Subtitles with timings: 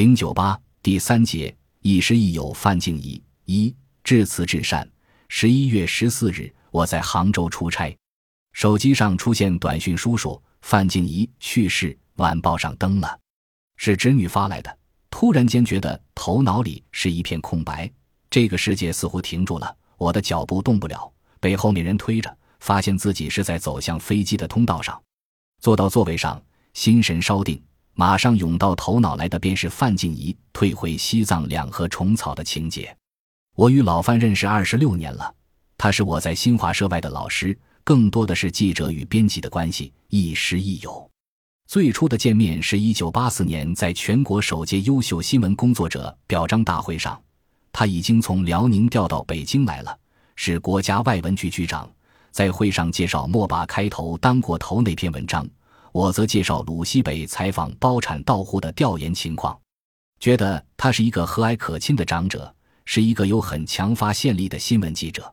[0.00, 4.90] 零九八第三节，亦师亦友范静怡一致辞至善。
[5.28, 7.94] 十一月十四日，我在杭州出差，
[8.54, 13.20] 手机上出现短讯叔叔范静怡去世，晚报上登了，
[13.76, 14.74] 是侄女发来的。
[15.10, 17.92] 突然间觉得头脑里是一片空白，
[18.30, 24.98] 这个世界似乎停住了，我的脚步动不了，被后面人推着，发现自己是在走向飞机的通道上，
[25.60, 26.42] 坐到座位上，
[26.72, 27.62] 心神稍定，
[27.94, 32.96] 马上涌到头脑来的便是范静怡退回西藏两河虫草的情节。
[33.56, 35.34] 我与老范认识二十六年了，
[35.76, 41.10] 他是我在新华社外的老师，更多的是记者与编辑的关系，亦师亦友。
[41.66, 47.20] 最初的见面是一九八四年在全国首届优秀新闻工作者表彰大会上，
[47.70, 49.96] 他已经从辽宁调到北京来了，
[50.34, 51.88] 是国家外文局局长，
[52.30, 55.46] 在会上介绍莫把开头当过头那篇文章，
[55.92, 59.58] 我则介绍鲁西北采访包产到户的调研情况，
[60.18, 62.54] 觉得他是一个和蔼可亲的长者。
[62.86, 65.32] 是一个有很强发现力的新闻记者。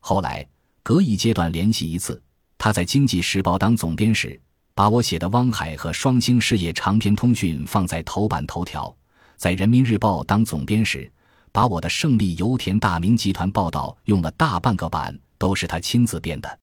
[0.00, 0.44] 后来
[0.82, 2.20] 隔一阶段联系一次，
[2.56, 4.40] 他在《经济时报》当总编时，
[4.74, 8.92] 把我写的汪海和双星事业长篇通讯放在头版头条；
[9.36, 11.08] 在《人民日报》当总编时，
[11.52, 16.58] 把我的胜利油田大明集团报道用了大半个版，都是他亲自编的。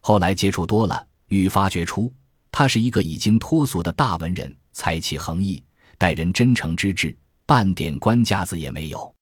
[0.00, 2.10] 后来接触多了，愈发觉出
[2.56, 5.60] 他是一个已经脱俗的大文人，才气横溢，
[5.98, 7.12] 待人真诚之至，
[7.44, 9.12] 半点官架子也没有。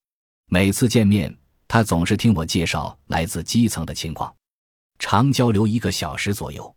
[0.50, 1.34] 每次见面，
[1.66, 4.30] 他总是听我介绍来自基层的情况，
[4.98, 6.76] 常交流一个小时左右。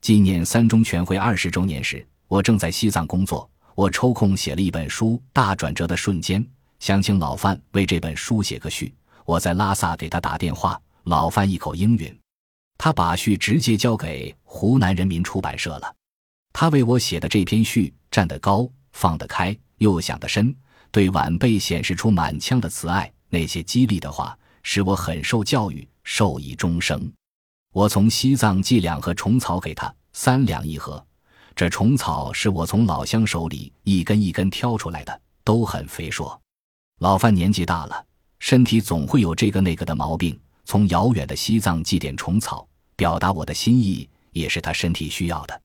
[0.00, 6.42] 纪念三中全会二十周年时，我正在西藏工作，我抽空写了一本书《大转折的瞬间》，
[6.78, 8.94] 想请老范为这本书写个序。
[9.26, 12.19] 我在拉萨给他打电话，老范一口应允，
[12.82, 15.94] 他把序直接交给湖南人民出版社了。
[16.50, 20.56] 他为我写的这篇序站得高，放得开，又想得深。
[20.90, 27.12] 对晚辈显示出满腔的慈爱，那些激励的话使我很受教育，受益终生。
[27.74, 31.04] 我从西藏寄两盒虫草给他，三两一盒。
[31.54, 36.40] 这虫草是我从老乡手里一根一根挑出来的，都很肥硕。
[37.00, 38.06] 老范年纪大了，
[38.38, 40.40] 身体总会有这个那个的毛病。
[40.64, 42.66] 从遥远的西藏寄点虫草，
[43.00, 45.58] 表达我的心意，也是他身体需要的。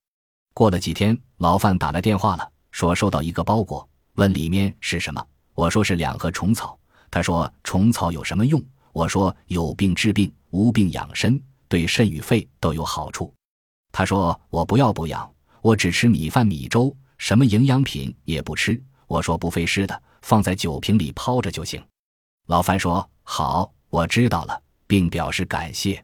[0.53, 3.85] 过了几天，老范打来电话了，说收到一个包裹。
[4.13, 5.21] 问里面是什么？
[5.53, 6.79] 我说是两盒虫草。
[7.11, 8.63] 他说虫草有什么用？
[8.93, 11.37] 我说有病治病，无病养身，
[11.67, 13.33] 对肾与肺都有好处。
[13.91, 15.29] 他说我不要补养，
[15.61, 18.81] 我只吃米饭米粥，什么营养品也不吃。
[19.07, 21.83] 我说不费事的，放在酒瓶里泡着就行。
[22.47, 24.57] 老范说好，我知道了，
[24.87, 26.01] 并表示感谢。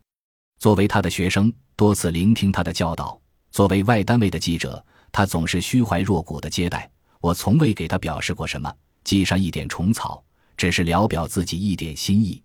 [0.61, 6.87] 作为他的学生，多次聆听他的教导；作为外单位的记者，他总是虚怀若谷的接待。
[7.19, 8.71] 我从未给他表示过什么，
[9.03, 10.23] 寄上一点虫草，
[10.55, 12.39] 只是聊表自己一点心意。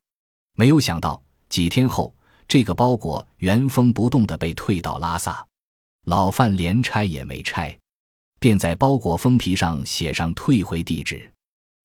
[0.55, 2.15] 没有想到几天后，
[2.49, 5.47] 这个包裹原封不动的被退到拉萨，
[6.07, 7.79] 老范连拆也没拆，
[8.41, 11.31] 便在包裹封皮上写上退回地址。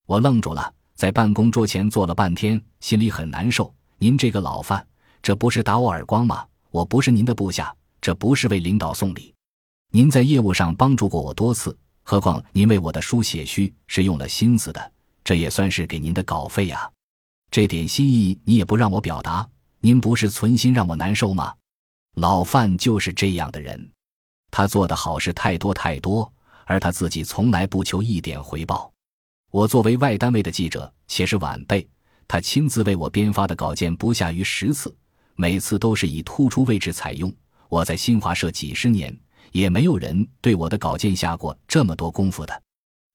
[0.06, 3.70] 我愣住了，在办公桌前坐了半天，心里很难受。
[3.98, 4.84] 您这个老范，
[5.22, 6.44] 这不是打我耳光吗？
[6.70, 9.32] 我不是您的部下，这不是为领导送礼。
[9.92, 11.76] 您在业务上帮助过我多次。
[12.02, 16.90] 何况您为我的书写序是用了心思的，这也算是给您的稿费呀。
[17.52, 21.54] 这点心意你也不让我表达，您不是存心让我难受吗？
[22.16, 23.90] 老范就是这样的人，
[24.50, 26.30] 他做的好事太多太多，
[26.64, 28.92] 而他自己从来不求一点回报。
[29.52, 31.88] 我作为外单位的记者，且是晚辈，
[32.26, 34.92] 他亲自为我编发的稿件不下于十次，
[35.36, 37.32] 每次都是以突出位置采用。
[37.68, 39.16] 我在新华社几十年。
[39.52, 42.62] 也没有人对我的稿件下过这么多功夫的，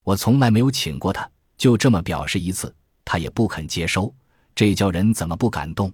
[0.04, 1.28] 我从来没有请过他，
[1.58, 2.72] 就这么表示一次，
[3.04, 4.14] 他也不肯接收，
[4.54, 5.92] 这叫人怎么不感动？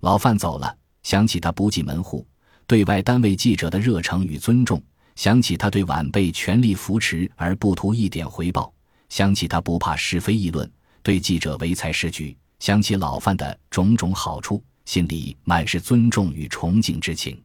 [0.00, 2.26] 老范走了，想起他不计门户，
[2.66, 4.82] 对外单位记者的热诚与尊重，
[5.16, 8.72] 想起他对晚辈全力扶持而不图一点回报，
[9.10, 10.70] 想起他不怕是非议论，
[11.02, 17.40] 对记者唯才是举，想起老范的种种好处，心里满是尊重与崇敬之情。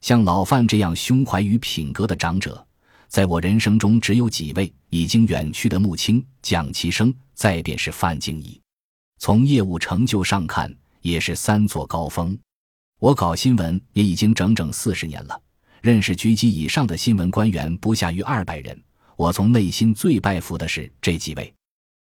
[0.00, 2.66] 像老范这样胸怀与品格的长者，
[3.08, 8.60] 在我人生中只有几位：已经远去的穆青、蒋其生，再便是范敬怡。
[9.18, 12.36] 从业务成就上看，也是三座高峰。
[12.98, 15.40] 我搞新闻也已经整整四十年了，
[15.80, 18.80] 认识局级以上的新闻官员不下于二百人。
[19.16, 21.52] 我从内心最拜服的是这几位，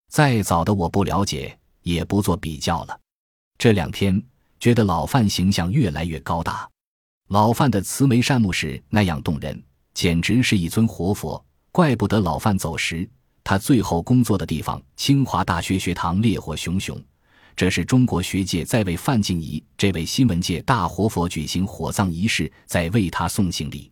[0.08, 3.00] 再早的我不了解，也不做比较了。
[3.56, 4.22] 这两天
[4.60, 6.68] 觉得老范形象越来越高大。
[7.28, 9.62] 老范的慈眉善目是那样动人，
[9.94, 11.44] 简直是一尊活佛。
[11.70, 13.08] 怪不得老范走时，
[13.44, 17.00] 他最后工作的地方——清华大学学堂烈火熊熊。
[17.54, 23.90] 这是中国学界在为范静怡这位新闻界大活佛举行火葬仪式，在为他送行礼。